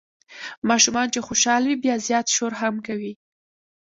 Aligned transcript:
ماشومان 0.69 1.07
چې 1.13 1.19
خوشال 1.27 1.61
وي 1.65 1.75
بیا 1.83 1.95
زیات 2.07 2.27
شور 2.35 2.53
هم 2.61 2.75
کوي. 2.87 3.13